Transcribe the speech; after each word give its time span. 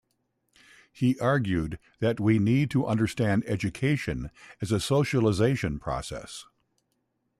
He 0.91 1.19
argued 1.19 1.77
that 1.99 2.19
we 2.19 2.39
need 2.39 2.71
to 2.71 2.87
understand 2.87 3.43
"education" 3.45 4.31
as 4.59 4.71
a 4.71 4.79
socialization 4.79 5.77
process. 5.77 6.47